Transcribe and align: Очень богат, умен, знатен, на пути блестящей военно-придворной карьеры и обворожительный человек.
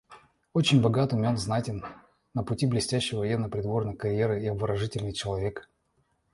Очень 0.53 0.81
богат, 0.81 1.13
умен, 1.13 1.37
знатен, 1.37 1.85
на 2.33 2.41
пути 2.41 2.65
блестящей 2.65 3.17
военно-придворной 3.17 3.95
карьеры 3.95 4.41
и 4.41 4.47
обворожительный 4.47 5.13
человек. 5.13 5.69